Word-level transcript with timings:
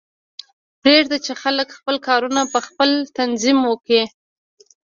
پریږده 0.81 1.17
چې 1.25 1.33
خلک 1.41 1.67
خپل 1.77 1.95
کارونه 2.07 2.41
پخپله 2.53 2.97
تنظیم 3.17 3.59
کړي 3.85 4.01